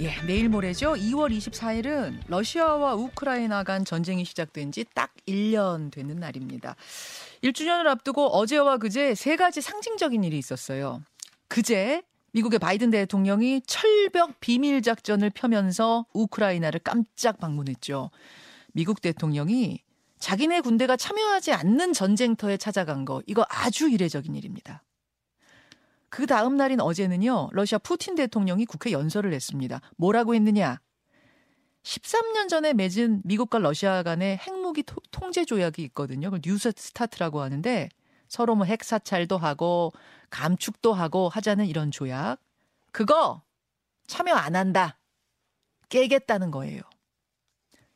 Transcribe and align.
예, 0.00 0.10
내일 0.26 0.48
모레죠. 0.48 0.94
2월 0.94 1.30
24일은 1.36 2.18
러시아와 2.26 2.94
우크라이나 2.96 3.62
간 3.62 3.84
전쟁이 3.84 4.24
시작된 4.24 4.72
지 4.72 4.84
딱 4.92 5.12
1년 5.28 5.92
되는 5.92 6.16
날입니다. 6.16 6.74
1주년을 7.44 7.86
앞두고 7.86 8.26
어제와 8.26 8.78
그제 8.78 9.14
세 9.14 9.36
가지 9.36 9.60
상징적인 9.60 10.24
일이 10.24 10.36
있었어요. 10.36 11.00
그제 11.46 12.02
미국의 12.32 12.58
바이든 12.58 12.90
대통령이 12.90 13.62
철벽 13.66 14.40
비밀 14.40 14.82
작전을 14.82 15.30
펴면서 15.30 16.06
우크라이나를 16.12 16.80
깜짝 16.80 17.38
방문했죠. 17.38 18.10
미국 18.72 19.00
대통령이 19.00 19.78
자기네 20.18 20.62
군대가 20.62 20.96
참여하지 20.96 21.52
않는 21.52 21.92
전쟁터에 21.92 22.56
찾아간 22.56 23.04
거 23.04 23.22
이거 23.26 23.46
아주 23.48 23.88
이례적인 23.88 24.34
일입니다. 24.34 24.82
그 26.14 26.26
다음 26.26 26.56
날인 26.56 26.80
어제는요, 26.80 27.48
러시아 27.50 27.76
푸틴 27.78 28.14
대통령이 28.14 28.66
국회 28.66 28.92
연설을 28.92 29.32
했습니다. 29.32 29.80
뭐라고 29.96 30.36
했느냐? 30.36 30.78
13년 31.82 32.48
전에 32.48 32.72
맺은 32.72 33.22
미국과 33.24 33.58
러시아 33.58 34.04
간의 34.04 34.36
핵무기 34.36 34.84
토, 34.84 35.00
통제 35.10 35.44
조약이 35.44 35.82
있거든요. 35.86 36.30
New 36.40 36.70
START라고 36.76 37.40
하는데 37.40 37.88
서로 38.28 38.54
뭐 38.54 38.64
핵 38.64 38.84
사찰도 38.84 39.38
하고 39.38 39.92
감축도 40.30 40.92
하고 40.92 41.28
하자는 41.28 41.66
이런 41.66 41.90
조약. 41.90 42.36
그거 42.92 43.42
참여 44.06 44.34
안 44.34 44.54
한다. 44.54 45.00
깨겠다는 45.88 46.52
거예요. 46.52 46.82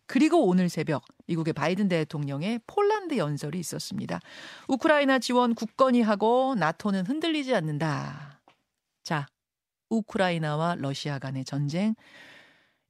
그리고 0.08 0.46
오늘 0.46 0.68
새벽 0.68 1.04
미국의 1.26 1.52
바이든 1.52 1.88
대통령의 1.88 2.60
폴란드 2.66 3.16
연설이 3.18 3.58
있었습니다. 3.60 4.20
우크라이나 4.66 5.18
지원 5.20 5.54
굳건히 5.54 6.00
하고 6.02 6.54
나토는 6.56 7.06
흔들리지 7.06 7.54
않는다. 7.54 8.40
자, 9.04 9.26
우크라이나와 9.90 10.74
러시아 10.76 11.18
간의 11.18 11.44
전쟁 11.44 11.94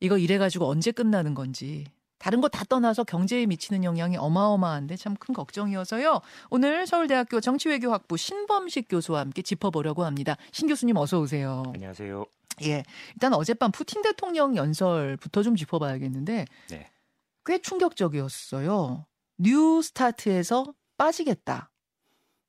이거 0.00 0.16
이래 0.16 0.38
가지고 0.38 0.66
언제 0.68 0.92
끝나는 0.92 1.34
건지 1.34 1.84
다른 2.18 2.40
거 2.40 2.48
다 2.48 2.64
떠나서 2.64 3.04
경제에 3.04 3.46
미치는 3.46 3.84
영향이 3.84 4.16
어마어마한데 4.16 4.96
참 4.96 5.14
큰 5.16 5.34
걱정이어서요. 5.34 6.20
오늘 6.50 6.86
서울대학교 6.86 7.40
정치외교학부 7.40 8.16
신범식 8.16 8.86
교수와 8.88 9.20
함께 9.20 9.42
짚어보려고 9.42 10.04
합니다. 10.04 10.36
신 10.52 10.68
교수님 10.68 10.96
어서 10.96 11.20
오세요. 11.20 11.64
안녕하세요. 11.74 12.24
예. 12.64 12.82
일단 13.14 13.34
어젯밤 13.34 13.70
푸틴 13.70 14.02
대통령 14.02 14.56
연설부터 14.56 15.42
좀 15.44 15.54
짚어봐야겠는데 15.54 16.44
네. 16.70 16.90
꽤 17.48 17.56
충격적이었어요. 17.56 19.06
New 19.38 19.80
START에서 19.80 20.74
빠지겠다. 20.98 21.70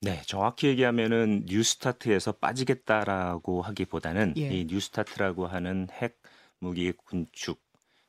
네, 0.02 0.22
정확히 0.26 0.68
얘기하면은 0.68 1.46
New 1.48 1.69
START에서 1.69 2.34
빠지겠다라고 2.34 3.62
하기보다는 3.62 4.34
예. 4.36 4.50
이 4.50 4.66
New 4.66 4.86
START라고 4.86 5.48
하는 5.48 5.88
핵 5.92 6.22
무기 6.60 6.92
군축 6.92 7.62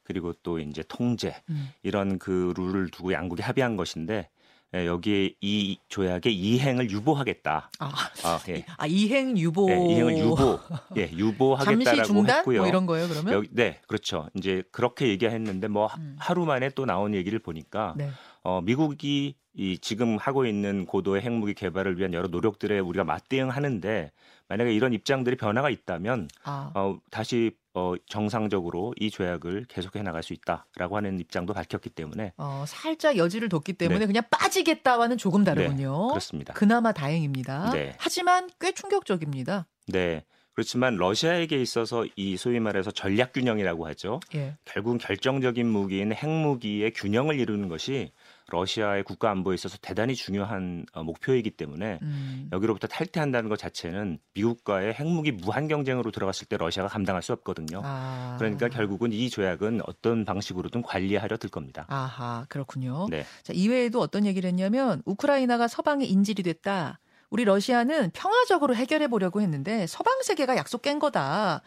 그리고 0.02 0.32
또 0.42 0.58
이제 0.58 0.82
통제 0.88 1.40
음. 1.48 1.70
이런 1.84 2.18
그 2.18 2.52
룰을 2.56 2.90
두고 2.90 3.12
양국이 3.12 3.42
합의한 3.42 3.76
것인데 3.76 4.28
예, 4.74 4.86
여기에 4.86 5.34
이 5.40 5.78
조약의 5.88 6.32
이행을 6.32 6.90
유보하겠다. 6.90 7.70
아, 7.80 7.86
아, 8.24 8.40
예. 8.48 8.64
아 8.76 8.86
이행 8.86 9.36
유보. 9.36 9.68
예, 9.70 9.84
이행을 9.92 10.18
유보, 10.18 10.60
예, 10.96 11.06
잠시 11.10 11.18
유보하겠다라고 11.18 12.04
중단 12.04 12.38
했고요. 12.38 12.60
뭐 12.60 12.68
이런 12.68 12.86
거예요, 12.86 13.08
그러면? 13.08 13.34
여기, 13.34 13.48
네, 13.50 13.80
그렇죠. 13.88 14.28
이제 14.36 14.62
그렇게 14.70 15.08
얘기했는데 15.08 15.66
뭐 15.66 15.86
하- 15.86 15.96
음. 15.98 16.14
하루 16.20 16.44
만에 16.46 16.68
또 16.70 16.86
나온 16.86 17.14
얘기를 17.14 17.40
보니까 17.40 17.94
네. 17.96 18.10
어, 18.44 18.60
미국이 18.60 19.34
이 19.54 19.78
지금 19.78 20.16
하고 20.16 20.46
있는 20.46 20.86
고도의 20.86 21.22
핵무기 21.22 21.54
개발을 21.54 21.98
위한 21.98 22.14
여러 22.14 22.28
노력들에 22.28 22.78
우리가 22.78 23.02
맞대응하는데 23.02 24.12
만약에 24.48 24.72
이런 24.72 24.92
입장들이 24.92 25.36
변화가 25.36 25.70
있다면 25.70 26.28
아, 26.44 26.70
어, 26.76 26.98
다시 27.10 27.50
어, 27.74 27.94
정상적으로 28.06 28.94
이 28.98 29.10
조약을 29.10 29.66
계속해 29.68 30.02
나갈 30.02 30.22
수 30.22 30.32
있다라고 30.32 30.96
하는 30.96 31.20
입장도 31.20 31.52
밝혔기 31.54 31.90
때문에 31.90 32.32
어, 32.36 32.64
살짝 32.66 33.16
여지를 33.16 33.48
뒀기 33.48 33.74
때문에 33.74 34.00
네. 34.00 34.06
그냥 34.06 34.24
빠지겠다와는 34.30 35.18
조금 35.18 35.44
다르군요. 35.44 36.08
그렇습니다. 36.08 36.52
그나마 36.54 36.92
다행입니다. 36.92 37.70
네. 37.72 37.94
하지만 37.98 38.50
꽤 38.60 38.72
충격적입니다. 38.72 39.66
네. 39.86 40.24
그렇지만 40.52 40.96
러시아에게 40.96 41.60
있어서 41.62 42.04
이 42.16 42.36
소위 42.36 42.60
말해서 42.60 42.90
전략 42.90 43.32
균형이라고 43.32 43.86
하죠. 43.88 44.20
예. 44.34 44.56
결국 44.64 44.98
결정적인 44.98 45.66
무기인 45.66 46.12
핵무기의 46.12 46.92
균형을 46.92 47.38
이루는 47.38 47.68
것이 47.68 48.12
러시아의 48.50 49.04
국가 49.04 49.30
안보에 49.30 49.54
있어서 49.54 49.78
대단히 49.80 50.14
중요한 50.14 50.84
어, 50.92 51.02
목표이기 51.02 51.50
때문에 51.50 51.98
음. 52.02 52.48
여기로부터 52.52 52.86
탈퇴한다는 52.86 53.48
것 53.48 53.58
자체는 53.58 54.18
미국과의 54.34 54.94
핵무기 54.94 55.32
무한 55.32 55.68
경쟁으로 55.68 56.10
들어갔을 56.10 56.46
때 56.46 56.56
러시아가 56.56 56.88
감당할 56.88 57.22
수 57.22 57.32
없거든요. 57.32 57.80
아. 57.84 58.36
그러니까 58.38 58.68
결국은 58.68 59.12
이 59.12 59.30
조약은 59.30 59.82
어떤 59.86 60.24
방식으로든 60.24 60.82
관리하려 60.82 61.36
들 61.36 61.50
겁니다. 61.50 61.86
아하, 61.88 62.46
그렇군요. 62.48 63.06
네. 63.08 63.24
자, 63.42 63.52
이외에도 63.54 64.00
어떤 64.00 64.26
얘기를 64.26 64.48
했냐면 64.48 65.02
우크라이나가 65.04 65.68
서방에 65.68 66.04
인질이 66.04 66.42
됐다. 66.42 67.00
우리 67.30 67.44
러시아는 67.44 68.10
평화적으로 68.10 68.74
해결해 68.74 69.08
보려고 69.08 69.40
했는데 69.40 69.86
서방 69.86 70.22
세계가 70.22 70.56
약속 70.56 70.82
깬 70.82 70.98
거다. 70.98 71.62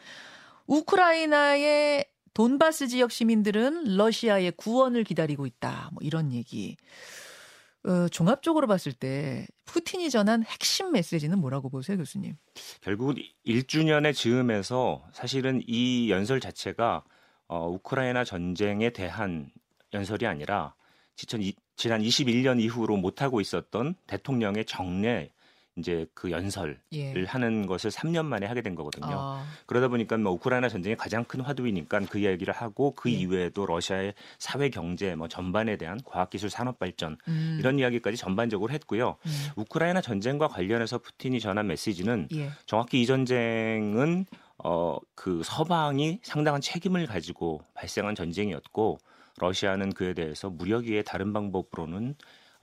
우크라이나의 0.68 2.06
돈바스 2.34 2.88
지역 2.88 3.12
시민들은 3.12 3.96
러시아의 3.96 4.54
구원을 4.58 5.04
기다리고 5.04 5.46
있다. 5.46 5.90
뭐 5.94 6.02
이런 6.02 6.32
얘기. 6.32 6.78
어, 7.86 8.08
종합적으로 8.08 8.66
봤을 8.66 8.94
때 8.94 9.46
푸틴이 9.66 10.10
전한 10.10 10.44
핵심 10.44 10.94
메시지는 10.94 11.38
뭐라고 11.40 11.70
보세요, 11.70 11.98
교수님? 11.98 12.36
결국은 12.82 13.16
1주년의 13.46 14.14
즈음에서 14.14 15.06
사실은 15.12 15.62
이 15.68 16.10
연설 16.10 16.40
자체가 16.40 17.04
어, 17.48 17.70
우크라이나 17.70 18.24
전쟁에 18.24 18.92
대한 18.92 19.52
연설이 19.94 20.26
아니라 20.26 20.76
지난 21.16 22.02
21년 22.02 22.62
이후로 22.62 22.98
못하고 22.98 23.42
있었던 23.42 23.96
대통령의 24.08 24.66
정례 24.66 25.32
이제 25.78 26.06
그 26.14 26.32
연설을 26.32 26.80
예. 26.94 27.24
하는 27.26 27.66
것을 27.66 27.90
3년 27.92 28.26
만에 28.26 28.46
하게 28.46 28.62
된 28.62 28.76
거거든요. 28.76 29.08
아, 29.12 29.46
그러다 29.66 29.88
보니까 29.88 30.18
뭐 30.18 30.32
우크라이나 30.34 30.70
전쟁이 30.70 30.96
가장 30.96 31.24
큰 31.24 31.42
화두이니까 31.42 32.02
그 32.10 32.20
이야기를 32.20 32.54
하고 32.54 32.94
그 32.96 33.12
예. 33.12 33.16
이외에도 33.16 33.66
러시아의 33.66 34.14
사회 34.38 34.70
경제 34.70 35.16
뭐 35.16 35.28
전반에 35.28 35.78
대한 35.78 36.00
과학기술 36.06 36.50
산업 36.50 36.80
발전 36.80 37.18
음, 37.28 37.58
이런 37.60 37.80
이야기까지 37.80 38.18
전반적으로 38.18 38.72
했고요. 38.72 39.18
음, 39.26 39.32
우크라이나 39.56 40.02
전쟁과 40.02 40.48
관련해서 40.48 41.00
푸틴이 41.00 41.40
전한 41.40 41.68
메시지는 41.68 42.28
예. 42.34 42.52
정확히 42.66 43.02
이 43.02 43.06
전쟁은 43.06 44.26
어 44.58 44.98
그 45.24 45.42
서방이 45.42 46.20
상당한 46.22 46.60
책임을 46.60 47.06
가지고 47.06 47.62
발생한 47.76 48.14
전쟁이었고 48.14 48.98
러시아는 49.40 49.94
그에 49.94 50.14
대해서 50.14 50.50
무력 50.50 50.84
위의 50.84 51.04
다른 51.06 51.32
방법으로는 51.32 52.16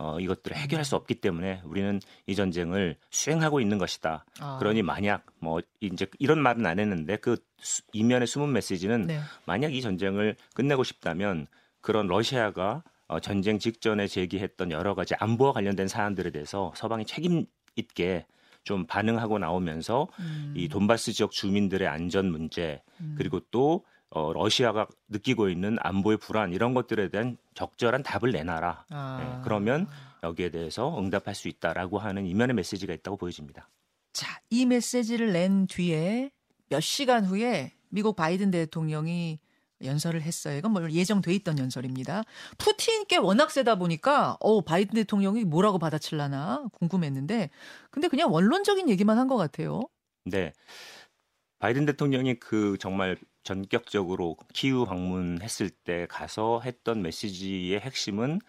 어 0.03 0.19
이것들을 0.19 0.57
해결할 0.57 0.85
수 0.87 0.97
없기 0.97 1.17
때문에 1.17 1.61
우리는 1.65 2.01
이 2.27 2.35
전쟁을 2.35 2.97
수행하고 3.11 3.61
있는 3.61 3.77
것이다. 3.77 4.25
아, 4.41 4.57
그러니 4.59 4.83
만약 4.83 5.27
뭐 5.41 5.61
이제 5.81 6.07
이런 6.19 6.41
말은 6.41 6.65
안 6.65 6.79
했는데 6.79 7.17
그 7.17 7.37
수- 7.59 7.83
이면에 7.93 8.25
숨은 8.25 8.51
메시지는 8.51 9.03
네. 9.09 9.21
만약 9.45 9.75
이 9.75 9.83
전쟁을 9.83 10.37
끝내고 10.55 10.85
싶다면 10.85 11.47
그런 11.83 12.07
러시아가 12.07 12.83
어, 13.09 13.21
전쟁 13.21 13.59
직전에 13.59 14.07
제기했던 14.07 14.71
여러 14.71 14.95
가지 14.95 15.15
안보와 15.17 15.53
관련된 15.53 15.87
사안들에 15.87 16.31
대해서 16.31 16.73
서방이 16.77 17.05
책임 17.05 17.45
있게 17.77 18.25
좀 18.65 18.87
반응하고 18.87 19.39
나오면서 19.39 20.09
음, 20.19 20.55
이 20.57 20.69
돈바스 20.69 21.13
지역 21.13 21.31
주민들의 21.33 21.87
안전 21.87 22.31
문제 22.31 22.83
음, 23.01 23.17
그리고 23.19 23.41
또 23.51 23.85
어, 24.11 24.33
러시아가 24.33 24.87
느끼고 25.09 25.49
있는 25.49 25.77
안보의 25.81 26.19
불안 26.19 26.53
이런 26.53 26.75
것들에 26.75 27.09
대한 27.11 27.37
적절한 27.55 28.03
답을 28.03 28.33
내놔라. 28.33 28.85
아, 28.91 29.19
네, 29.21 29.41
그러면 29.45 29.87
여기에 30.23 30.51
대해서 30.51 30.99
응답할 30.99 31.35
수 31.35 31.49
있다라고 31.49 31.99
하는 31.99 32.27
이면의 32.27 32.55
메시지가 32.57 32.93
있다고 32.95 33.17
보여집니다. 33.17 33.69
자, 34.13 34.41
이 34.51 34.67
메시지를 34.67 35.33
낸 35.33 35.67
뒤에 35.69 36.31
몇 36.69 36.81
시간 36.81 37.25
후에 37.25 37.73
미국 37.89 38.17
바이든 38.17 38.51
대통령이 38.51 39.39
연설을 39.83 40.21
했어요. 40.23 40.59
이건 40.59 40.73
뭐 40.73 40.91
예정돼 40.91 41.33
있던 41.37 41.59
연설입니다. 41.59 42.25
푸틴께 42.59 43.17
워낙 43.17 43.51
세다 43.51 43.77
보니까 43.77 44.37
어 44.41 44.61
바이든 44.61 44.95
대통령이 44.95 45.45
뭐라고 45.45 45.79
받아칠라나 45.79 46.67
궁금했는데 46.73 47.49
근데 47.91 48.09
그냥 48.09 48.31
원론적인 48.33 48.91
얘기만 48.91 49.17
한 49.19 49.27
것 49.29 49.37
같아요. 49.37 49.81
네. 50.27 50.53
바이든 51.61 51.85
대통령이 51.87 52.41
그 52.41 52.77
정말 52.79 53.17
전격적으로 53.43 54.37
키우 54.53 54.87
방문했을 54.87 55.71
때 55.71 56.07
가서 56.09 56.61
했던 56.65 57.03
메시지의 57.03 57.81
핵심은 57.81 58.41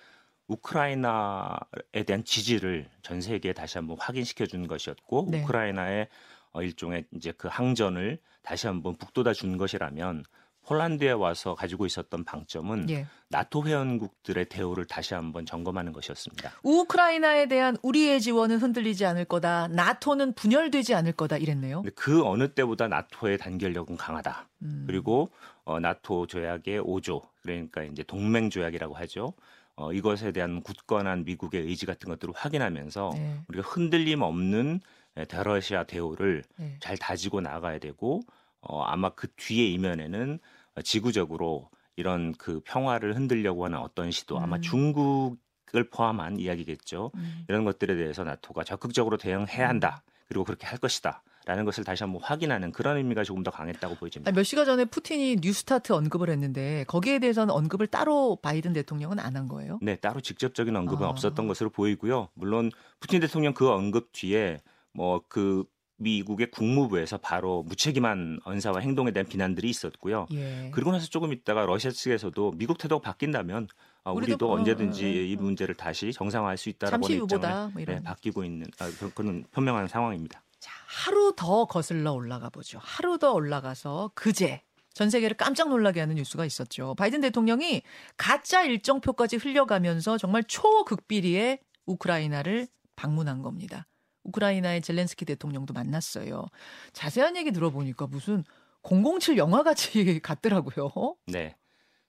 우크라이나에 0.47 2.03
대한 2.05 2.23
지지를 2.23 2.89
전 3.01 3.21
세계에 3.21 3.53
다시 3.53 3.77
한번 3.77 3.97
확인시켜 3.99 4.45
주는 4.45 4.65
것이었고 4.67 5.27
네. 5.29 5.43
우크라이나의 5.43 6.07
어, 6.53 6.63
일종의 6.63 7.05
이제 7.13 7.31
그 7.33 7.47
항전을 7.49 8.19
다시 8.43 8.67
한번 8.67 8.95
북돋아 8.95 9.33
준 9.33 9.57
것이라면 9.57 10.23
폴란드에 10.65 11.11
와서 11.11 11.55
가지고 11.55 11.85
있었던 11.85 12.23
방점은 12.23 12.89
예. 12.89 13.07
나토 13.29 13.65
회원국들의 13.65 14.45
대우를 14.45 14.85
다시 14.85 15.13
한번 15.13 15.45
점검하는 15.45 15.91
것이었습니다. 15.93 16.51
우크라이나에 16.63 17.47
대한 17.47 17.77
우리의 17.81 18.21
지원은 18.21 18.57
흔들리지 18.57 19.05
않을 19.05 19.25
거다. 19.25 19.67
나토는 19.69 20.33
분열되지 20.33 20.93
않을 20.95 21.13
거다. 21.13 21.37
이랬네요. 21.37 21.83
그 21.95 22.23
어느 22.25 22.49
때보다 22.49 22.87
나토의 22.87 23.37
단결력은 23.37 23.97
강하다. 23.97 24.47
음. 24.63 24.83
그리고 24.85 25.29
어, 25.63 25.79
나토 25.79 26.27
조약의 26.27 26.81
5조 26.81 27.21
그러니까 27.41 27.83
이제 27.83 28.03
동맹 28.03 28.49
조약이라고 28.49 28.95
하죠. 28.95 29.33
어, 29.75 29.91
이것에 29.93 30.31
대한 30.31 30.61
굳건한 30.61 31.25
미국의 31.25 31.61
의지 31.61 31.85
같은 31.85 32.09
것들을 32.09 32.33
확인하면서 32.35 33.11
네. 33.15 33.39
우리가 33.47 33.67
흔들림 33.67 34.21
없는 34.21 34.81
에, 35.17 35.25
대러시아 35.25 35.85
대우를 35.85 36.43
네. 36.57 36.77
잘 36.79 36.97
다지고 36.97 37.41
나가야 37.41 37.79
되고 37.79 38.21
어, 38.61 38.83
아마 38.83 39.09
그 39.09 39.27
뒤에 39.35 39.67
이면에는 39.67 40.39
어, 40.75 40.81
지구적으로 40.81 41.69
이런 41.95 42.33
그 42.33 42.61
평화를 42.63 43.15
흔들려고 43.15 43.65
하는 43.65 43.77
어떤 43.79 44.11
시도 44.11 44.39
아마 44.39 44.57
음. 44.57 44.61
중국을 44.61 45.89
포함한 45.91 46.39
이야기겠죠. 46.39 47.11
음. 47.15 47.45
이런 47.47 47.63
것들에 47.65 47.95
대해서 47.95 48.23
나토가 48.23 48.63
적극적으로 48.63 49.17
대응해야 49.17 49.67
한다. 49.67 50.03
그리고 50.27 50.45
그렇게 50.45 50.65
할 50.67 50.77
것이다. 50.77 51.23
라는 51.45 51.65
것을 51.65 51.83
다시 51.83 52.03
한번 52.03 52.21
확인하는 52.21 52.71
그런 52.71 52.97
의미가 52.97 53.23
조금 53.23 53.41
더 53.41 53.49
강했다고 53.49 53.95
보여집니다. 53.95 54.31
몇 54.31 54.43
시간 54.43 54.63
전에 54.63 54.85
푸틴이 54.85 55.37
뉴스타트 55.41 55.91
언급을 55.91 56.29
했는데 56.29 56.85
거기에 56.87 57.17
대해서는 57.17 57.51
언급을 57.51 57.87
따로 57.87 58.37
바이든 58.43 58.73
대통령은 58.73 59.17
안 59.19 59.35
한 59.35 59.47
거예요? 59.47 59.79
네, 59.81 59.95
따로 59.95 60.21
직접적인 60.21 60.75
언급은 60.75 61.03
아. 61.05 61.09
없었던 61.09 61.47
것으로 61.47 61.71
보이고요. 61.71 62.29
물론 62.35 62.69
푸틴 62.99 63.21
대통령 63.21 63.53
그 63.55 63.69
언급 63.71 64.11
뒤에 64.11 64.61
뭐그 64.93 65.63
미국의 66.01 66.51
국무부에서 66.51 67.17
바로 67.17 67.63
무책임한 67.63 68.39
언사와 68.43 68.79
행동에 68.79 69.11
대한 69.11 69.27
비난들이 69.27 69.69
있었고요. 69.69 70.27
예. 70.33 70.71
그리고 70.73 70.91
나서 70.91 71.07
조금 71.07 71.31
있다가 71.31 71.65
러시아 71.65 71.91
측에서도 71.91 72.51
미국 72.57 72.77
태도가 72.77 73.01
바뀐다면 73.01 73.67
아, 74.03 74.11
우리도 74.11 74.33
우리도 74.33 74.51
어, 74.51 74.55
언제든지 74.55 75.05
어, 75.05 75.07
어, 75.07 75.11
이 75.11 75.35
문제를 75.35 75.75
다시 75.75 76.11
정상화할 76.11 76.57
수 76.57 76.69
있다라고 76.69 77.05
하는 77.05 77.23
입장을 77.23 77.71
뭐. 77.73 77.83
네, 77.85 78.03
바뀌고 78.03 78.43
있는 78.43 78.67
아, 78.79 78.89
그- 78.99 79.13
그런 79.13 79.45
현명한 79.53 79.87
상황입니다. 79.87 80.41
자, 80.59 80.71
하루 80.87 81.33
더 81.35 81.65
거슬러 81.65 82.11
올라가 82.13 82.49
보죠. 82.49 82.79
하루 82.81 83.17
더 83.17 83.31
올라가서 83.33 84.11
그제 84.15 84.63
전 84.93 85.09
세계를 85.09 85.37
깜짝 85.37 85.69
놀라게 85.69 85.99
하는 86.01 86.15
뉴스가 86.15 86.45
있었죠. 86.45 86.95
바이든 86.95 87.21
대통령이 87.21 87.81
가짜 88.17 88.63
일정표까지 88.63 89.37
흘려가면서 89.37 90.17
정말 90.17 90.43
초극비리에 90.43 91.59
우크라이나를 91.85 92.67
방문한 92.95 93.41
겁니다. 93.41 93.87
우크라이나의 94.23 94.81
젤렌스키 94.81 95.25
대통령도 95.25 95.73
만났어요. 95.73 96.47
자세한 96.93 97.37
얘기 97.37 97.51
들어보니까 97.51 98.07
무슨 98.07 98.43
007 98.83 99.37
영화 99.37 99.63
같이 99.63 100.19
같더라고요. 100.21 101.15
네. 101.27 101.55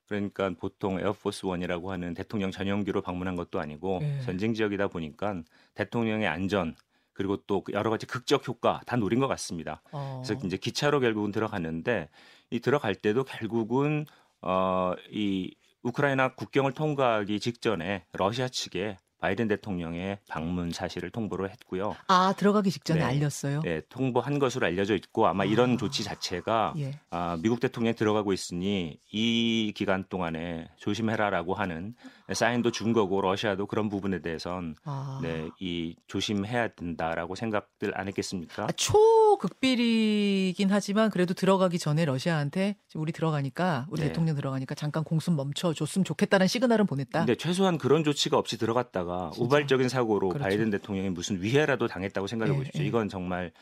그러니까 0.06 0.50
보통 0.58 1.00
에어포스 1.00 1.46
원이라고 1.46 1.90
하는 1.90 2.12
대통령 2.12 2.50
전용기로 2.50 3.00
방문한 3.00 3.34
것도 3.34 3.60
아니고 3.60 4.00
예. 4.02 4.20
전쟁 4.20 4.52
지역이다 4.52 4.88
보니까 4.88 5.42
대통령의 5.74 6.28
안전 6.28 6.76
그리고 7.14 7.38
또 7.46 7.62
여러 7.72 7.90
가지 7.90 8.06
극적 8.06 8.46
효과 8.46 8.80
다 8.84 8.96
노린 8.96 9.20
것 9.20 9.28
같습니다. 9.28 9.82
어. 9.92 10.22
그래서 10.24 10.46
이제 10.46 10.56
기차로 10.56 11.00
결국은 11.00 11.30
들어갔는데 11.30 12.10
이 12.50 12.60
들어갈 12.60 12.94
때도 12.94 13.24
결국은 13.24 14.06
어이 14.40 15.54
우크라이나 15.82 16.34
국경을 16.34 16.72
통과하기 16.72 17.40
직전에 17.40 18.04
러시아 18.12 18.48
측에 18.48 18.98
바이든 19.22 19.46
대통령의 19.46 20.18
방문 20.28 20.72
사실을 20.72 21.10
통보를 21.10 21.48
했고요. 21.50 21.94
아, 22.08 22.34
들어가기 22.36 22.72
직전에 22.72 22.98
네. 22.98 23.06
알렸어요? 23.06 23.60
네, 23.60 23.80
통보한 23.88 24.40
것으로 24.40 24.66
알려져 24.66 24.96
있고 24.96 25.28
아마 25.28 25.44
이런 25.44 25.74
아. 25.74 25.76
조치 25.76 26.02
자체가 26.02 26.74
예. 26.78 26.98
아, 27.10 27.38
미국 27.40 27.60
대통령이 27.60 27.94
들어가고 27.94 28.32
있으니 28.32 28.98
이 29.12 29.72
기간 29.76 30.04
동안에 30.08 30.68
조심해라라고 30.76 31.54
하는 31.54 31.94
사인도 32.32 32.72
준 32.72 32.92
거고 32.92 33.20
러시아도 33.20 33.66
그런 33.66 33.88
부분에 33.88 34.22
대해선 34.22 34.74
아. 34.84 35.20
네, 35.22 35.48
이 35.60 35.94
조심해야 36.08 36.68
된다라고 36.74 37.36
생각들 37.36 37.96
안 37.96 38.08
했겠습니까? 38.08 38.64
아, 38.64 38.72
초극비리긴 39.32 40.68
하지만 40.70 41.10
그래도 41.10 41.32
들어가기 41.34 41.78
전에 41.78 42.04
러시아한테 42.04 42.76
우리 42.94 43.12
들어가니까 43.12 43.86
우리 43.90 44.02
네. 44.02 44.08
대통령 44.08 44.36
들어가니까 44.36 44.74
잠깐 44.74 45.04
공습 45.04 45.32
멈춰 45.34 45.72
줬으면 45.72 46.04
좋겠다는 46.04 46.46
시그널은 46.46 46.86
보냈다. 46.86 47.20
근데 47.20 47.34
최소한 47.36 47.78
그런 47.78 48.04
조치가 48.04 48.36
없이 48.36 48.58
들어갔다가 48.58 49.30
진짜. 49.32 49.44
우발적인 49.44 49.88
사고로 49.88 50.28
그렇죠. 50.30 50.44
바이든 50.44 50.70
대통령이 50.70 51.10
무슨 51.10 51.40
위해라도 51.42 51.86
당했다고 51.88 52.26
생각해 52.26 52.52
예, 52.52 52.56
보십시오. 52.56 52.82
예. 52.82 52.86
이건 52.86 53.08
정말 53.08 53.52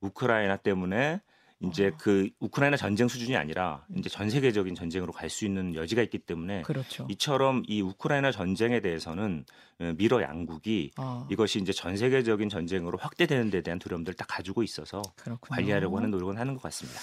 우크라이나 0.00 0.56
때문에 0.56 1.20
이제 1.62 1.88
어. 1.88 1.96
그 1.98 2.28
우크라이나 2.40 2.76
전쟁 2.76 3.08
수준이 3.08 3.36
아니라 3.36 3.84
이제 3.96 4.08
전 4.08 4.28
세계적인 4.30 4.74
전쟁으로 4.74 5.12
갈 5.12 5.30
수 5.30 5.44
있는 5.46 5.74
여지가 5.74 6.02
있기 6.02 6.18
때문에 6.18 6.62
그렇죠. 6.62 7.06
이처럼 7.08 7.62
이 7.66 7.80
우크라이나 7.80 8.32
전쟁에 8.32 8.80
대해서는 8.80 9.44
어, 9.80 9.92
미러 9.96 10.20
양국이 10.22 10.90
어, 10.98 11.26
이것이 11.30 11.58
이제 11.60 11.72
전 11.72 11.96
세계적인 11.96 12.48
전쟁으로 12.48 12.98
확대되는 12.98 13.50
데 13.50 13.62
대한 13.62 13.78
두려움들을 13.78 14.14
딱 14.16 14.26
가지고 14.26 14.62
있어서 14.62 15.00
그렇군요. 15.16 15.56
관리하려고 15.56 15.96
하는 15.96 16.10
노력은 16.10 16.36
하는 16.38 16.54
것 16.54 16.62
같습니다. 16.62 17.00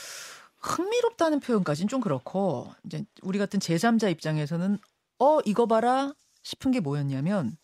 흥미롭다는 0.60 1.40
표현까지는 1.40 1.88
좀 1.88 2.02
그렇고 2.02 2.74
이제 2.86 3.04
우리 3.22 3.40
같은 3.40 3.60
제3자 3.60 4.12
입장에서는 4.12 4.78
어 5.20 5.40
이거 5.46 5.66
봐라 5.66 6.14
싶은 6.44 6.72
게 6.72 6.80
뭐였냐면 6.80 7.56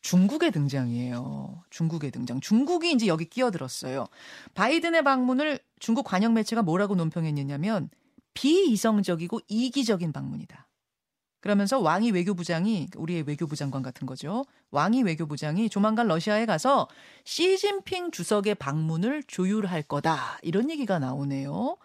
중국의 0.00 0.52
등장이에요. 0.52 1.64
중국의 1.70 2.10
등장. 2.10 2.40
중국이 2.40 2.92
이제 2.92 3.06
여기 3.06 3.24
끼어들었어요. 3.24 4.06
바이든의 4.54 5.02
방문을 5.02 5.58
중국 5.80 6.04
관영 6.04 6.34
매체가 6.34 6.62
뭐라고 6.62 6.94
논평했느냐면 6.94 7.90
비이성적이고 8.34 9.40
이기적인 9.48 10.12
방문이다. 10.12 10.68
그러면서 11.40 11.78
왕이 11.78 12.10
외교부장이 12.12 12.88
우리의 12.96 13.22
외교부 13.22 13.54
장관 13.54 13.82
같은 13.82 14.06
거죠. 14.06 14.44
왕이 14.70 15.04
외교부장이 15.04 15.68
조만간 15.68 16.08
러시아에 16.08 16.46
가서 16.46 16.88
시진핑 17.24 18.10
주석의 18.10 18.56
방문을 18.56 19.22
조율할 19.24 19.82
거다. 19.82 20.38
이런 20.42 20.68
얘기가 20.70 20.98
나오네요. 20.98 21.76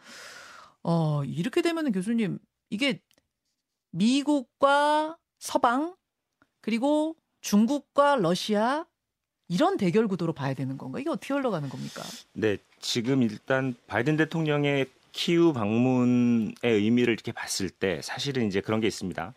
어, 0.84 1.24
이렇게 1.24 1.62
되면은 1.62 1.92
교수님 1.92 2.40
이게 2.70 3.00
미국과 3.92 5.18
서방 5.38 5.96
그리고 6.62 7.16
중국과 7.44 8.16
러시아 8.16 8.86
이런 9.48 9.78
대결 9.78 10.08
구도로 10.08 10.34
봐야 10.34 10.54
되는 10.56 10.78
건가? 10.78 11.00
이게 11.00 11.10
어떻게 11.10 11.34
흘러가는 11.34 11.70
겁니까? 11.70 12.02
네, 12.34 12.58
지금 12.80 13.22
일단 13.22 13.76
바이든 13.88 14.18
대통령의 14.18 14.88
키우 15.12 15.54
방문의 15.54 16.56
의미를 16.64 17.14
이렇게 17.14 17.32
봤을 17.32 17.70
때 17.70 18.02
사실은 18.02 18.48
이제 18.48 18.62
그런 18.62 18.80
게 18.80 18.88
있습니다. 18.88 19.34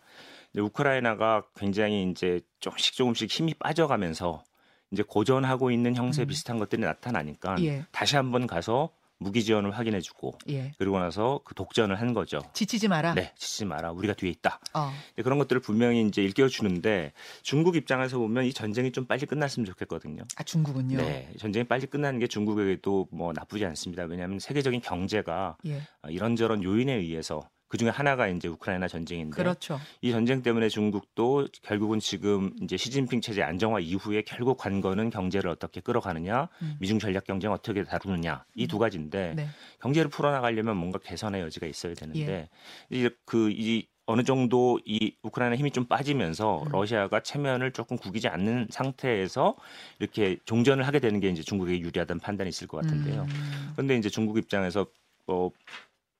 우크라이나가 0.55 1.43
굉장히 1.55 2.09
이제 2.09 2.41
조금씩 2.61 2.95
조금씩 2.95 3.29
힘이 3.29 3.53
빠져가면서 3.53 4.43
이제 4.91 5.03
고전하고 5.03 5.69
있는 5.69 5.95
형태 5.95 6.23
음. 6.23 6.27
비슷한 6.27 6.57
것들이 6.57 6.81
나타나니까 6.81 7.57
예. 7.63 7.85
다시 7.91 8.15
한번 8.15 8.47
가서 8.47 8.89
무기 9.19 9.43
지원을 9.43 9.71
확인해 9.71 9.99
주고 9.99 10.37
예. 10.49 10.73
그리고 10.77 10.99
나서 10.99 11.39
그 11.43 11.55
독전을 11.55 11.99
한 11.99 12.13
거죠. 12.13 12.41
지치지 12.53 12.87
마라. 12.87 13.13
네, 13.13 13.33
지지 13.35 13.65
마라. 13.65 13.91
우리가 13.91 14.13
뒤에 14.13 14.29
있다. 14.29 14.59
어. 14.73 14.91
네, 15.15 15.23
그런 15.23 15.37
것들을 15.39 15.61
분명히 15.61 16.05
이제 16.07 16.23
일깨워 16.23 16.47
주는데 16.47 17.13
중국 17.41 17.75
입장에서 17.75 18.17
보면 18.17 18.45
이 18.45 18.53
전쟁이 18.53 18.91
좀 18.91 19.05
빨리 19.05 19.25
끝났으면 19.25 19.65
좋겠거든요. 19.65 20.23
아 20.35 20.43
중국은요. 20.43 20.97
네, 20.97 21.31
전쟁이 21.39 21.65
빨리 21.65 21.87
끝나는 21.87 22.19
게 22.19 22.27
중국에게도 22.27 23.07
뭐 23.11 23.33
나쁘지 23.33 23.65
않습니다. 23.65 24.03
왜냐하면 24.03 24.39
세계적인 24.39 24.81
경제가 24.81 25.57
예. 25.65 25.81
어, 26.03 26.09
이런저런 26.09 26.63
요인에 26.63 26.93
의해서 26.93 27.41
그 27.67 27.77
중에 27.77 27.89
하나가 27.89 28.27
이제 28.27 28.47
우크라이나 28.47 28.87
전쟁인데 28.87 29.35
그렇죠. 29.35 29.79
이 30.01 30.11
전쟁 30.11 30.41
때문에 30.41 30.69
중국도 30.69 31.47
결국은 31.63 31.99
지금 31.99 32.53
이제 32.61 32.77
시진핑 32.77 33.21
체제 33.21 33.43
안정화 33.43 33.79
이후에 33.79 34.21
결국 34.21 34.57
관건은 34.57 35.09
경제를 35.09 35.49
어떻게 35.49 35.81
끌어가느냐, 35.81 36.47
음. 36.61 36.75
미중 36.79 36.99
전략 36.99 37.25
경쟁 37.25 37.51
어떻게 37.51 37.83
다루느냐 37.83 38.45
이두 38.55 38.79
가지인데 38.79 39.33
네. 39.35 39.47
경제를 39.81 40.09
풀어나가려면 40.09 40.77
뭔가 40.77 40.99
개선의 40.99 41.41
여지가 41.41 41.67
있어야 41.67 41.93
되는데 41.93 42.31
예. 42.31 42.49
이제 42.89 43.09
그이 43.25 43.87
어느 44.05 44.23
정도 44.23 44.79
이 44.85 45.13
우크라이나 45.21 45.57
힘이 45.57 45.71
좀 45.71 45.85
빠지면서 45.85 46.63
음. 46.63 46.69
러시아가 46.71 47.19
체면을 47.19 47.73
조금 47.73 47.97
구기지 47.97 48.29
않는 48.29 48.67
상태에서 48.69 49.55
이렇게 49.99 50.37
종전을 50.45 50.87
하게 50.87 50.99
되는 50.99 51.19
게 51.19 51.29
이제 51.29 51.43
중국에게 51.43 51.81
유리하다는 51.81 52.21
판단이 52.21 52.47
있을 52.47 52.67
것 52.67 52.81
같은데요. 52.81 53.23
음. 53.23 53.71
그런데 53.73 53.97
이제 53.97 54.09
중국 54.09 54.37
입장에서 54.37 54.85
어 55.27 55.49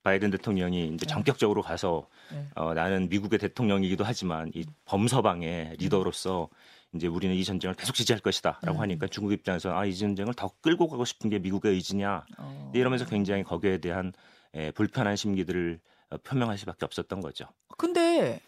바이든 0.07 0.31
대통령이 0.31 0.85
이제 0.85 1.05
네. 1.05 1.05
전격적으로 1.05 1.61
가서 1.61 2.07
네. 2.31 2.47
어 2.55 2.73
나는 2.73 3.09
미국의 3.09 3.39
대통령이기도 3.39 4.05
하지만 4.05 4.49
이 4.55 4.63
범서방의 4.85 5.75
리더로서 5.79 6.47
이제 6.93 7.07
우리는 7.07 7.35
이 7.35 7.43
전쟁을 7.43 7.75
계속 7.75 7.93
지지할 7.93 8.21
것이다라고 8.21 8.77
음. 8.77 8.81
하니까 8.81 9.07
중국 9.07 9.33
입장에서 9.33 9.75
아 9.75 9.85
이 9.85 9.93
전쟁을 9.93 10.33
더 10.33 10.49
끌고 10.61 10.87
가고 10.87 11.03
싶은 11.03 11.29
게 11.29 11.39
미국의 11.39 11.73
의지냐 11.73 12.25
어. 12.37 12.71
이러면서 12.73 13.05
굉장히 13.05 13.43
거기에 13.43 13.79
대한 13.79 14.13
에, 14.53 14.71
불편한 14.71 15.17
심기들을 15.17 15.81
어, 16.11 16.17
표명할 16.23 16.57
수밖에 16.57 16.85
없었던 16.85 17.19
거죠. 17.19 17.45
근데 17.77 18.39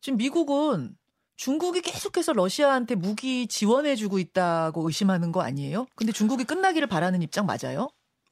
지금 0.00 0.18
미국은 0.18 0.96
중국이 1.36 1.82
계속해서 1.82 2.32
러시아한테 2.32 2.94
무기 2.94 3.48
지원해주고 3.48 4.20
있다고 4.20 4.86
의심하는 4.86 5.32
거 5.32 5.42
아니에요? 5.42 5.86
근데 5.96 6.12
중국이 6.12 6.44
끝나기를 6.44 6.86
바라는 6.86 7.22
입장 7.22 7.44
맞아요? 7.44 7.88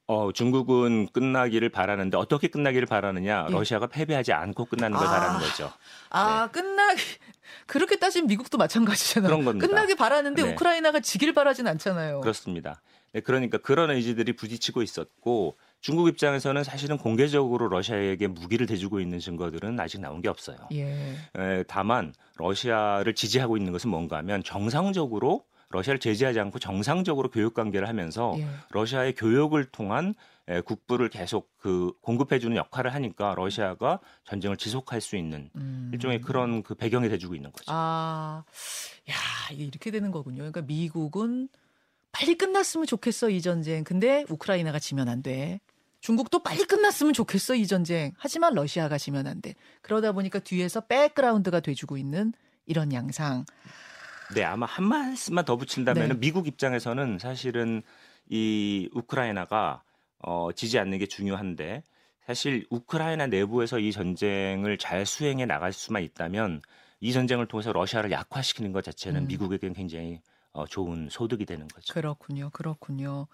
어, 0.06 0.32
중국은 0.32 1.08
끝나기를 1.12 1.70
바라는데 1.70 2.16
어떻게 2.16 2.48
끝나기를 2.48 2.86
바라느냐? 2.86 3.46
예. 3.48 3.52
러시아가 3.52 3.86
패배하지 3.86 4.32
않고 4.32 4.66
끝나는 4.66 4.98
걸 4.98 5.06
아. 5.06 5.10
바라는 5.10 5.40
거죠. 5.40 5.72
아 6.10 6.48
끝나기 6.52 7.00
그렇게 7.66 7.96
따지면 7.96 8.26
미국도 8.26 8.58
마찬가지잖아요. 8.58 9.28
그런 9.30 9.44
겁니다. 9.44 9.66
끝나기 9.66 9.94
바라는데 9.94 10.42
네. 10.42 10.52
우크라이나가 10.52 11.00
지길 11.00 11.32
바라진 11.32 11.66
않잖아요. 11.66 12.20
그렇습니다. 12.20 12.82
네, 13.12 13.20
그러니까 13.20 13.58
그런 13.58 13.90
의지들이 13.90 14.34
부딪히고 14.34 14.82
있었고 14.82 15.56
중국 15.80 16.08
입장에서는 16.08 16.64
사실은 16.64 16.98
공개적으로 16.98 17.68
러시아에게 17.68 18.26
무기를 18.26 18.66
대주고 18.66 19.00
있는 19.00 19.20
증거들은 19.20 19.78
아직 19.78 20.00
나온 20.00 20.20
게 20.20 20.28
없어요. 20.28 20.56
예. 20.72 21.16
에, 21.36 21.62
다만 21.68 22.12
러시아를 22.36 23.14
지지하고 23.14 23.56
있는 23.56 23.72
것은 23.72 23.88
뭔가 23.88 24.18
하면 24.18 24.42
정상적으로 24.42 25.44
러시아를 25.74 25.98
제재하지 25.98 26.40
않고 26.40 26.58
정상적으로 26.58 27.30
교육 27.30 27.54
관계를 27.54 27.88
하면서 27.88 28.34
예. 28.38 28.46
러시아의 28.70 29.14
교육을 29.14 29.66
통한 29.66 30.14
에, 30.48 30.60
국부를 30.60 31.08
계속 31.08 31.50
그 31.58 31.92
공급해주는 32.02 32.56
역할을 32.56 32.94
하니까 32.94 33.34
러시아가 33.34 33.98
전쟁을 34.24 34.56
지속할 34.56 35.00
수 35.00 35.16
있는 35.16 35.50
음. 35.56 35.90
일종의 35.92 36.20
그런 36.20 36.62
그 36.62 36.74
배경이 36.74 37.08
돼주고 37.08 37.34
있는 37.34 37.50
거죠. 37.50 37.64
아, 37.68 38.44
야, 39.10 39.14
이게 39.52 39.64
이렇게 39.64 39.90
되는 39.90 40.10
거군요. 40.10 40.38
그러니까 40.38 40.62
미국은 40.62 41.48
빨리 42.12 42.36
끝났으면 42.36 42.86
좋겠어, 42.86 43.30
이 43.30 43.40
전쟁. 43.40 43.82
근데 43.84 44.24
우크라이나가 44.28 44.78
지면 44.78 45.08
안 45.08 45.22
돼. 45.22 45.60
중국도 46.00 46.42
빨리 46.42 46.64
끝났으면 46.64 47.14
좋겠어, 47.14 47.54
이 47.54 47.66
전쟁. 47.66 48.12
하지만 48.18 48.54
러시아가 48.54 48.98
지면 48.98 49.26
안 49.26 49.40
돼. 49.40 49.54
그러다 49.80 50.12
보니까 50.12 50.38
뒤에서 50.38 50.82
백그라운드가 50.82 51.60
돼주고 51.60 51.96
있는 51.96 52.32
이런 52.66 52.92
양상. 52.92 53.46
네, 54.32 54.44
아마 54.44 54.66
한 54.66 54.86
말씀만 54.86 55.44
더 55.44 55.56
붙인다면 55.56 56.08
네. 56.08 56.14
미국 56.14 56.46
입장에서는 56.46 57.18
사실은 57.18 57.82
이 58.28 58.88
우크라이나가 58.92 59.82
어, 60.18 60.50
지지 60.52 60.78
않는 60.78 60.98
게 60.98 61.06
중요한데 61.06 61.82
사실 62.26 62.66
우크라이나 62.70 63.26
내부에서 63.26 63.78
이 63.78 63.92
전쟁을 63.92 64.78
잘 64.78 65.04
수행해 65.04 65.44
나갈 65.44 65.72
수만 65.72 66.02
있다면 66.02 66.62
이 67.00 67.12
전쟁을 67.12 67.46
통해서 67.46 67.72
러시아를 67.72 68.10
약화시키는 68.10 68.72
것 68.72 68.82
자체는 68.82 69.22
음. 69.22 69.26
미국에게는 69.26 69.74
굉장히 69.74 70.20
어, 70.52 70.66
좋은 70.66 71.08
소득이 71.10 71.44
되는 71.44 71.68
거죠. 71.68 71.92
그렇군요. 71.92 72.48
그렇군요. 72.50 73.26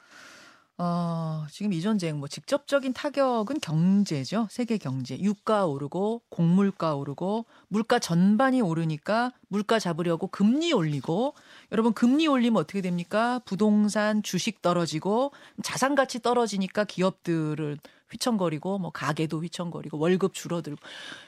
어, 0.83 1.47
지금 1.51 1.75
이 1.75 1.83
전쟁 1.83 2.21
뭐 2.21 2.27
직접적인 2.27 2.95
타격은 2.95 3.61
경제죠. 3.61 4.47
세계 4.49 4.79
경제. 4.79 5.19
유가 5.21 5.67
오르고 5.67 6.23
곡물가 6.31 6.95
오르고 6.95 7.45
물가 7.69 7.99
전반이 7.99 8.63
오르니까 8.63 9.31
물가 9.49 9.79
잡으려고 9.79 10.29
금리 10.29 10.73
올리고 10.73 11.35
여러분 11.71 11.93
금리 11.93 12.27
올리면 12.27 12.59
어떻게 12.59 12.81
됩니까? 12.81 13.41
부동산 13.45 14.23
주식 14.23 14.63
떨어지고 14.63 15.33
자산 15.63 15.95
가치 15.95 16.23
떨어지니까 16.23 16.85
기업들을 16.85 17.77
휘청거리고 18.11 18.79
뭐 18.79 18.91
가게도 18.91 19.43
휘청거리고 19.43 19.99
월급 19.99 20.33
줄어들고 20.33 20.81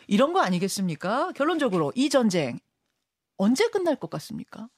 이런 0.07 0.33
거 0.33 0.41
아니겠습니까? 0.41 1.33
결론적으로 1.33 1.93
이 1.95 2.09
전쟁 2.09 2.59
언제 3.37 3.69
끝날 3.69 3.97
것 3.97 4.09
같습니까? 4.09 4.71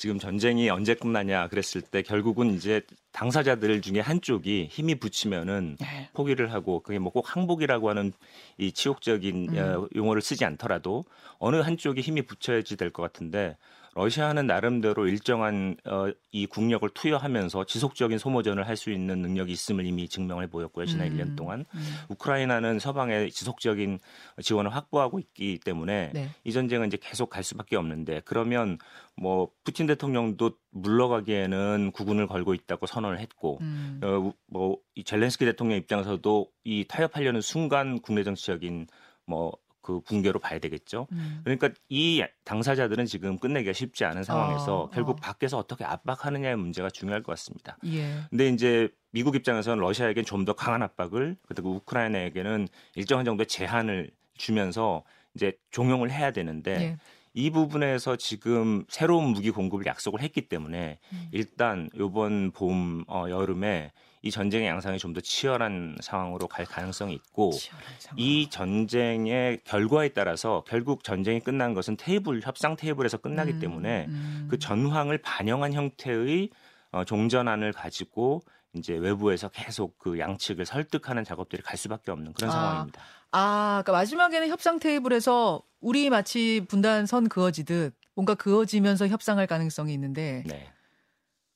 지금 0.00 0.18
전쟁이 0.18 0.70
언제 0.70 0.94
끝나냐 0.94 1.48
그랬을 1.48 1.82
때 1.82 2.00
결국은 2.00 2.54
이제 2.54 2.80
당사자들 3.12 3.82
중에 3.82 4.00
한쪽이 4.00 4.68
힘이 4.70 4.94
붙이면은 4.94 5.76
네. 5.78 6.08
포기를 6.14 6.54
하고 6.54 6.80
그게 6.80 6.98
뭐 6.98 7.12
꼭 7.12 7.36
항복이라고 7.36 7.90
하는 7.90 8.14
이 8.56 8.72
치욕적인 8.72 9.50
음. 9.50 9.58
어, 9.58 9.88
용어를 9.94 10.22
쓰지 10.22 10.46
않더라도 10.46 11.04
어느 11.38 11.56
한쪽이 11.56 12.00
힘이 12.00 12.22
붙여야지 12.22 12.78
될 12.78 12.90
것 12.90 13.02
같은데 13.02 13.58
러시아는 14.04 14.46
나름대로 14.46 15.06
일정한 15.06 15.76
어, 15.84 16.10
이 16.32 16.46
국력을 16.46 16.88
투여하면서 16.88 17.64
지속적인 17.66 18.18
소모전을 18.18 18.66
할 18.66 18.80
수 18.80 18.90
있는 18.90 19.20
능력이 19.20 19.52
있음을 19.52 19.84
이미 19.84 20.08
증명해 20.08 20.46
보였고요 20.46 20.86
지난 20.86 21.08
음. 21.08 21.18
1년 21.18 21.36
동안 21.36 21.66
음. 21.74 21.94
우크라이나는 22.08 22.78
서방의 22.78 23.30
지속적인 23.30 23.98
지원을 24.40 24.74
확보하고 24.74 25.18
있기 25.18 25.60
때문에 25.62 26.12
네. 26.14 26.30
이 26.44 26.52
전쟁은 26.52 26.86
이제 26.86 26.96
계속 26.98 27.28
갈 27.28 27.44
수밖에 27.44 27.76
없는데 27.76 28.22
그러면 28.24 28.78
뭐 29.16 29.50
푸틴 29.64 29.86
대통령도 29.86 30.52
물러가기에는 30.70 31.92
국군을 31.92 32.26
걸고 32.26 32.54
있다고 32.54 32.86
선언을 32.86 33.18
했고 33.18 33.58
음. 33.60 34.00
어, 34.02 34.32
뭐이 34.46 35.04
젤렌스키 35.04 35.44
대통령 35.44 35.76
입장에서도 35.76 36.48
이 36.64 36.86
타협하려는 36.88 37.42
순간 37.42 38.00
국내 38.00 38.24
정치적인 38.24 38.86
뭐 39.26 39.52
그 39.82 40.00
붕괴로 40.00 40.38
봐야 40.38 40.58
되겠죠. 40.58 41.06
음. 41.12 41.40
그러니까 41.44 41.70
이 41.88 42.22
당사자들은 42.44 43.06
지금 43.06 43.38
끝내기가 43.38 43.72
쉽지 43.72 44.04
않은 44.04 44.24
상황에서 44.24 44.82
어, 44.82 44.90
결국 44.90 45.12
어. 45.12 45.16
밖에서 45.16 45.58
어떻게 45.58 45.84
압박하느냐의 45.84 46.56
문제가 46.56 46.90
중요할 46.90 47.22
것 47.22 47.32
같습니다. 47.32 47.78
예. 47.86 48.20
근데 48.30 48.48
이제 48.48 48.88
미국 49.10 49.34
입장에서는 49.36 49.78
러시아에겐 49.78 50.24
좀 50.24 50.44
더 50.44 50.54
강한 50.54 50.82
압박을 50.82 51.36
그리고 51.46 51.72
우크라이나에게는 51.72 52.68
일정한 52.94 53.24
정도의 53.24 53.46
제한을 53.46 54.10
주면서 54.36 55.04
이제 55.34 55.52
종용을 55.70 56.10
해야 56.10 56.30
되는데 56.30 56.72
예. 56.82 56.96
이 57.34 57.50
부분에서 57.50 58.16
지금 58.16 58.84
새로운 58.88 59.28
무기 59.28 59.50
공급을 59.50 59.86
약속을 59.86 60.20
했기 60.20 60.48
때문에 60.48 60.98
음. 61.12 61.28
일단 61.30 61.88
이번 61.94 62.50
봄 62.52 63.04
어, 63.06 63.26
여름에 63.28 63.92
이 64.22 64.30
전쟁의 64.30 64.68
양상이 64.68 64.98
좀 64.98 65.10
더 65.12 65.20
치열한 65.20 65.96
상황으로 66.00 66.46
갈 66.46 66.64
가능성이 66.64 67.14
있고 67.14 67.52
상황. 67.52 67.82
이 68.16 68.48
전쟁의 68.48 69.60
결과에 69.64 70.10
따라서 70.10 70.62
결국 70.68 71.02
전쟁이 71.02 71.40
끝난 71.40 71.74
것은 71.74 71.96
테이블 71.96 72.40
협상 72.42 72.76
테이블에서 72.76 73.16
끝나기 73.18 73.52
음, 73.52 73.60
때문에 73.60 74.06
음. 74.08 74.46
그 74.50 74.58
전황을 74.58 75.18
반영한 75.18 75.72
형태의 75.72 76.50
어, 76.92 77.04
종전안을 77.04 77.72
가지고 77.72 78.42
이제 78.74 78.94
외부에서 78.94 79.48
계속 79.48 79.98
그 79.98 80.18
양측을 80.18 80.64
설득하는 80.64 81.24
작업들이 81.24 81.62
갈 81.62 81.76
수밖에 81.76 82.10
없는 82.12 82.32
그런 82.34 82.50
아. 82.50 82.52
상황입니다. 82.52 83.02
아, 83.32 83.82
그러니까 83.84 83.92
마지막에는 83.92 84.48
협상 84.48 84.78
테이블에서 84.78 85.62
우리 85.80 86.10
마치 86.10 86.64
분단 86.68 87.06
선 87.06 87.28
그어지듯 87.28 87.94
뭔가 88.14 88.34
그어지면서 88.34 89.08
협상할 89.08 89.46
가능성이 89.46 89.94
있는데 89.94 90.42
네. 90.46 90.68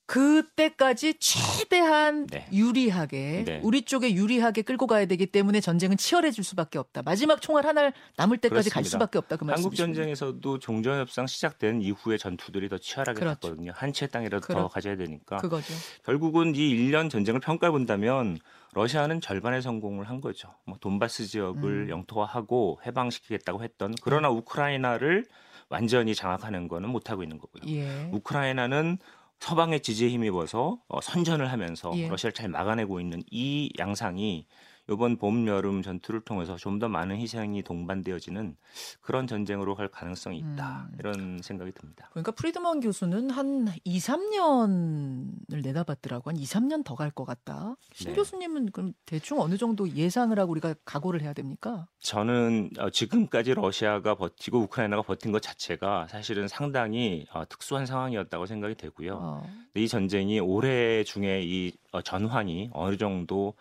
그때까지 0.05 1.15
최대한 1.19 2.27
네. 2.27 2.47
유리하게 2.53 3.43
네. 3.45 3.59
우리 3.63 3.81
쪽에 3.81 4.13
유리하게 4.13 4.61
끌고 4.61 4.87
가야 4.87 5.05
되기 5.05 5.25
때문에 5.25 5.59
전쟁은 5.61 5.97
치열해질 5.97 6.43
수밖에 6.43 6.77
없다. 6.77 7.01
마지막 7.03 7.41
총알 7.41 7.65
하나 7.65 7.91
남을 8.17 8.37
때까지 8.37 8.69
갈 8.69 8.81
그렇습니다. 8.83 8.89
수밖에 8.89 9.17
없다. 9.17 9.35
그 9.37 9.45
한국 9.45 9.69
말씀이시죠. 9.69 9.83
전쟁에서도 9.83 10.59
종전 10.59 10.99
협상 10.99 11.25
시작된 11.27 11.81
이후에 11.81 12.17
전투들이 12.17 12.69
더 12.69 12.77
치열하게 12.77 13.19
그렇죠. 13.19 13.39
갔거든요. 13.49 13.71
한 13.75 13.91
채 13.95 14.07
땅이라도 14.07 14.45
그렇- 14.45 14.59
더 14.61 14.67
가져야 14.67 14.97
되니까. 14.97 15.37
그거죠. 15.37 15.73
결국은 16.03 16.53
이 16.55 16.59
1년 16.75 17.09
전쟁을 17.09 17.39
평가해 17.39 17.71
본다면 17.71 18.37
러시아는 18.73 19.21
절반의 19.21 19.61
성공을 19.61 20.09
한 20.09 20.19
거죠. 20.19 20.53
뭐 20.65 20.77
돈바스 20.81 21.27
지역을 21.27 21.85
음. 21.85 21.89
영토화하고 21.89 22.79
해방시키겠다고 22.85 23.63
했던 23.63 23.95
그러나 24.01 24.29
우크라이나를 24.29 25.25
완전히 25.69 26.13
장악하는 26.13 26.67
거는 26.67 26.89
못 26.89 27.09
하고 27.09 27.23
있는 27.23 27.37
거고요. 27.39 27.63
예. 27.73 28.09
우크라이나는 28.11 28.97
서방의 29.39 29.81
지지에 29.81 30.09
힘입어서 30.09 30.79
어, 30.87 31.01
선전을 31.01 31.51
하면서 31.51 31.91
예. 31.95 32.07
러시아를 32.07 32.33
잘 32.33 32.49
막아내고 32.49 32.99
있는 32.99 33.23
이 33.29 33.71
양상이 33.77 34.47
이번 34.89 35.17
봄 35.17 35.47
여름 35.47 35.81
전투를 35.81 36.21
통해서 36.21 36.55
좀 36.57 36.75
더 36.79 36.87
많은 36.89 37.15
희생이 37.17 37.63
동반되어지는 37.63 38.55
그런 39.01 39.27
전쟁으로 39.27 39.75
갈 39.75 39.87
가능성이 39.87 40.39
있다 40.39 40.89
음. 40.91 40.97
이런 40.99 41.39
생각이 41.41 41.71
듭니다. 41.71 42.09
그러니까 42.11 42.31
프리드먼 42.33 42.81
교수는 42.81 43.29
한 43.29 43.67
2, 43.85 43.97
3년을 43.99 45.61
내다봤더라고. 45.63 46.29
한 46.29 46.37
2, 46.37 46.43
3년 46.43 46.83
더 46.83 46.95
갈 46.95 47.11
것 47.11 47.23
같다. 47.25 47.75
신 47.93 48.09
네. 48.09 48.15
교수님은 48.15 48.71
그럼 48.71 48.93
대충 49.05 49.39
어느 49.39 49.57
정도 49.57 49.89
예상을 49.89 50.37
하고 50.37 50.51
우리가 50.51 50.75
각오를 50.85 51.21
해야 51.21 51.33
됩니까? 51.33 51.87
저는 51.99 52.71
어, 52.79 52.89
지금까지 52.89 53.53
러시아가 53.53 54.15
버티고 54.15 54.59
우크라이나가 54.59 55.01
버틴 55.01 55.31
것 55.31 55.41
자체가 55.41 56.07
사실은 56.07 56.47
상당히 56.47 57.25
어, 57.33 57.47
특수한 57.47 57.85
상황이었다고 57.85 58.45
생각이 58.45 58.75
되고요. 58.75 59.17
어. 59.21 59.49
이 59.75 59.87
전쟁이 59.87 60.39
올해 60.39 61.03
중에 61.03 61.41
이 61.43 61.71
어, 61.91 62.01
전황이 62.01 62.69
어느 62.73 62.97
정도 62.97 63.53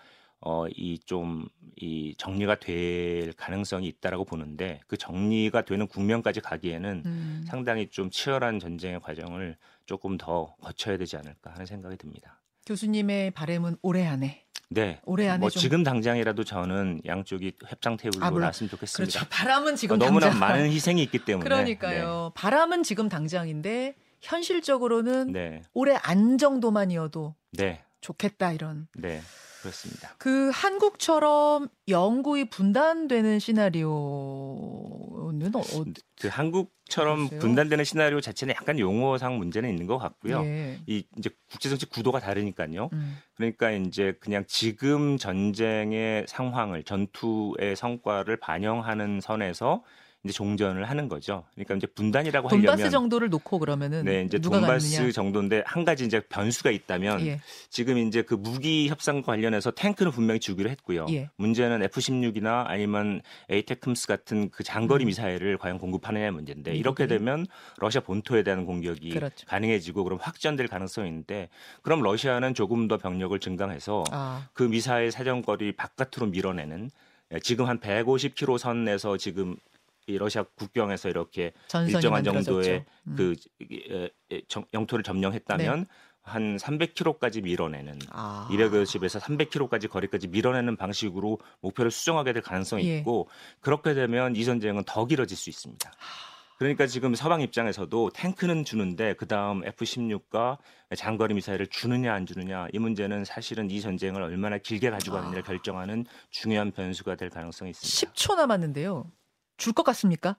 어, 0.44 0.66
이 0.68 0.98
좀 1.06 1.46
이 1.76 2.14
정리가 2.18 2.60
될 2.60 3.32
가능성이 3.32 3.88
있다라고 3.88 4.24
보는데 4.24 4.78
그 4.86 4.96
정리가 4.96 5.62
되는 5.62 5.88
국면까지 5.88 6.40
가기에는 6.40 7.02
음. 7.04 7.44
상당히 7.48 7.88
좀 7.90 8.10
치열한 8.10 8.60
전쟁의 8.60 9.00
과정을 9.00 9.56
조금 9.84 10.16
더 10.16 10.54
거쳐야 10.62 10.96
되지 10.96 11.16
않을까 11.16 11.50
하는 11.50 11.66
생각이 11.66 11.96
듭니다. 11.96 12.40
교수님의 12.66 13.32
바램은 13.32 13.76
올해 13.82 14.06
안에. 14.06 14.44
네. 14.70 15.00
올해 15.04 15.26
안에 15.28 15.38
뭐 15.40 15.50
좀 15.50 15.60
지금 15.60 15.82
당장이라도 15.82 16.44
저는 16.44 17.00
양쪽이 17.04 17.54
협상 17.66 17.96
테이블로 17.96 18.24
아. 18.24 18.30
나왔으면 18.30 18.70
좋겠습니다. 18.70 19.18
그렇죠. 19.18 19.28
바람은 19.28 19.74
지금 19.74 19.96
어, 20.00 20.04
너무나 20.04 20.30
당장. 20.30 20.48
많은 20.48 20.70
희생이 20.70 21.02
있기 21.02 21.24
때문에. 21.26 21.42
그러니까요. 21.42 22.30
바람은 22.36 22.84
지금 22.84 23.08
당장인데 23.08 23.96
현실적으로는 24.20 25.32
네. 25.32 25.62
올해 25.72 25.96
안 26.02 26.38
정도만이어도 26.38 27.34
네. 27.52 27.82
좋겠다 28.00 28.52
이런. 28.52 28.86
네. 28.94 29.20
그렇습니다. 29.64 30.14
그 30.18 30.50
한국처럼 30.52 31.68
영구히 31.88 32.44
분단되는 32.44 33.38
시나리오는 33.38 33.94
어, 35.54 35.58
어, 35.58 35.84
그 36.20 36.28
한국처럼 36.28 37.28
글쎄요. 37.28 37.40
분단되는 37.40 37.84
시나리오 37.84 38.20
자체는 38.20 38.54
약간 38.54 38.78
용어상 38.78 39.38
문제는 39.38 39.70
있는 39.70 39.86
것 39.86 39.96
같고요. 39.96 40.42
예. 40.44 40.78
이 40.86 41.06
이제 41.16 41.30
국제 41.50 41.70
정치 41.70 41.86
구도가 41.86 42.20
다르니까요. 42.20 42.90
음. 42.92 43.16
그러니까 43.36 43.70
이제 43.70 44.14
그냥 44.20 44.44
지금 44.46 45.16
전쟁의 45.16 46.26
상황을 46.28 46.82
전투의 46.82 47.74
성과를 47.76 48.36
반영하는 48.36 49.22
선에서 49.22 49.82
이제 50.24 50.32
종전을 50.32 50.88
하는 50.88 51.08
거죠. 51.08 51.44
그러니까 51.54 51.74
이제 51.74 51.86
분단이라고 51.86 52.48
돈바스 52.48 52.70
하려면 52.70 52.90
정도를 52.90 53.28
놓고 53.28 53.58
그러면은 53.58 54.04
네, 54.06 54.22
이제 54.22 54.38
돈바스 54.38 54.96
가느냐? 54.96 55.12
정도인데 55.12 55.62
한 55.66 55.84
가지 55.84 56.06
이제 56.06 56.20
변수가 56.20 56.70
있다면 56.70 57.26
예. 57.26 57.40
지금 57.68 57.98
이제 57.98 58.22
그 58.22 58.34
무기 58.34 58.88
협상과 58.88 59.26
관련해서 59.26 59.70
탱크는 59.70 60.12
분명히 60.12 60.40
주기로 60.40 60.70
했고요. 60.70 61.04
예. 61.10 61.28
문제는 61.36 61.82
F-16이나 61.82 62.64
아니면 62.66 63.20
에이테크스 63.50 64.06
같은 64.06 64.48
그 64.48 64.64
장거리 64.64 65.04
음. 65.04 65.08
미사일을 65.08 65.58
과연 65.58 65.78
공급하느냐의 65.78 66.30
문제인데 66.30 66.72
미국이. 66.72 66.80
이렇게 66.80 67.06
되면 67.06 67.46
러시아 67.76 68.00
본토에 68.00 68.42
대한 68.42 68.64
공격이 68.64 69.10
그렇죠. 69.10 69.46
가능해지고 69.46 70.04
그럼 70.04 70.18
확전될 70.22 70.68
가능성이 70.68 71.08
있는데 71.08 71.50
그럼 71.82 72.00
러시아는 72.00 72.54
조금 72.54 72.88
더 72.88 72.96
병력을 72.96 73.38
증강해서 73.38 74.04
아, 74.10 74.48
그 74.54 74.62
미사일 74.62 75.10
사정거리 75.10 75.72
바깥으로 75.72 76.28
밀어내는 76.28 76.90
예, 77.32 77.40
지금 77.40 77.66
한 77.66 77.78
150km 77.78 78.58
선에서 78.58 79.16
지금 79.18 79.56
이 80.06 80.18
러시아 80.18 80.42
국경에서 80.42 81.08
이렇게 81.08 81.52
일정한. 81.86 82.24
정도의 82.24 82.84
음. 83.06 83.16
그 83.16 83.34
영토를 84.72 85.02
점령했다면 85.02 85.86
한 86.22 86.56
300km까지 86.56 87.42
밀어내는 87.42 87.98
아. 88.10 88.48
250에서 88.50 89.20
300km까지 89.20 89.88
거리까지 89.88 90.28
밀어내는 90.28 90.76
방식으로 90.76 91.38
목표를 91.60 91.90
수정하게 91.90 92.32
될 92.32 92.42
가능성이 92.42 92.88
예. 92.88 92.98
있고 92.98 93.28
그렇게 93.60 93.92
되면 93.92 94.34
이 94.34 94.44
전쟁은 94.44 94.84
더 94.86 95.04
길어질 95.04 95.36
수 95.36 95.50
있습니다. 95.50 95.92
그러니까 96.56 96.86
지금 96.86 97.14
서방 97.14 97.40
입장에서도 97.42 98.10
탱크는 98.14 98.64
주는데 98.64 99.14
그 99.14 99.26
다음 99.26 99.64
F-16과 99.66 100.56
장거리 100.96 101.34
미사일을 101.34 101.66
주느냐 101.66 102.14
안 102.14 102.26
주느냐 102.26 102.68
이 102.72 102.78
문제는 102.78 103.24
사실은 103.24 103.70
이 103.70 103.80
전쟁을 103.80 104.22
얼마나 104.22 104.56
길게 104.56 104.90
가지고 104.90 105.16
가느냐를 105.16 105.42
아. 105.42 105.44
결정하는 105.44 106.06
중요한 106.30 106.70
변수가 106.70 107.16
될 107.16 107.28
가능성이 107.28 107.72
있습니다. 107.72 108.12
10초 108.12 108.36
남았는데요. 108.36 109.10
줄 109.56 109.72
것 109.72 109.82
같습니까? 109.84 110.36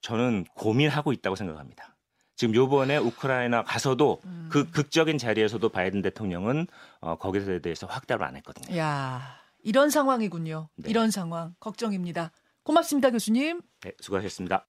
저는 0.00 0.44
고민하고 0.54 1.12
있다고 1.12 1.36
생각합니다. 1.36 1.96
지금 2.36 2.54
요번에 2.54 2.98
우크라이나 2.98 3.62
가서도 3.64 4.20
음. 4.24 4.48
그 4.52 4.70
극적인 4.70 5.16
자리에서도 5.18 5.66
바이든 5.70 6.02
대통령은 6.02 6.66
어, 7.00 7.16
거기에 7.16 7.60
대해서 7.60 7.86
확답을 7.86 8.26
안 8.26 8.36
했거든요. 8.36 8.76
야, 8.76 9.22
이런 9.62 9.88
상황이군요. 9.90 10.68
네. 10.76 10.90
이런 10.90 11.10
상황 11.10 11.54
걱정입니다. 11.60 12.30
고맙습니다, 12.62 13.10
교수님. 13.10 13.62
네, 13.80 13.92
수고하셨습니다. 14.00 14.66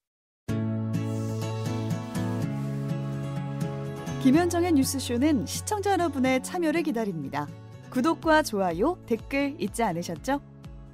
김현정의 4.22 4.72
뉴스쇼는 4.72 5.46
시청자 5.46 5.92
여러분의 5.92 6.42
참여를 6.42 6.82
기다립니다. 6.82 7.46
구독과 7.90 8.42
좋아요, 8.42 8.98
댓글 9.06 9.56
잊지 9.60 9.82
않으셨죠? 9.82 10.40